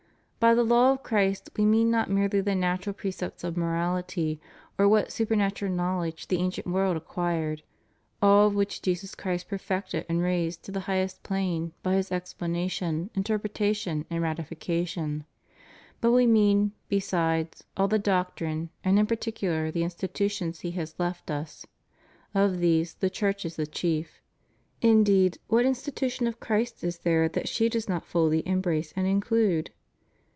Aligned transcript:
By 0.47 0.55
the 0.55 0.63
law 0.63 0.91
of 0.93 1.03
Christ 1.03 1.51
we 1.55 1.65
mean 1.65 1.91
not 1.91 2.09
merely 2.09 2.41
the 2.41 2.55
natural 2.55 2.95
precepts 2.95 3.43
of 3.43 3.55
morality, 3.55 4.41
or 4.75 4.89
what 4.89 5.11
supernatural 5.11 5.71
knowledge 5.71 6.27
the 6.29 6.39
ancient 6.39 6.65
world 6.65 6.97
acquired, 6.97 7.61
all 8.23 8.49
which 8.49 8.81
Jesus 8.81 9.13
Christ 9.13 9.47
perfected 9.47 10.03
and 10.09 10.19
raised 10.23 10.63
to 10.63 10.71
the 10.71 10.79
highest 10.89 11.21
plane 11.21 11.73
by 11.83 11.93
His 11.93 12.11
explanation, 12.11 13.11
inter 13.13 13.37
pretation, 13.37 14.05
and 14.09 14.23
ratification; 14.23 15.25
but 16.01 16.11
we 16.11 16.25
mean, 16.25 16.71
besides, 16.89 17.63
all 17.77 17.87
the 17.87 17.99
doctrine 17.99 18.71
and 18.83 18.97
in 18.97 19.05
particular 19.05 19.69
the 19.69 19.83
institutions 19.83 20.61
He 20.61 20.71
has 20.71 20.95
left 20.97 21.29
us. 21.29 21.67
Of 22.33 22.57
these 22.59 22.95
the 22.95 23.11
Church 23.11 23.45
is 23.45 23.57
the 23.57 23.67
chief. 23.67 24.19
Indeed, 24.81 25.37
what 25.45 25.67
institu 25.67 26.09
tion 26.09 26.25
of 26.25 26.39
Christ 26.39 26.83
is 26.83 26.97
there 26.97 27.29
that 27.29 27.47
she 27.47 27.69
does 27.69 27.87
not 27.87 28.07
fully 28.07 28.41
embrace 28.47 28.91
and 28.95 29.05
include? 29.05 29.69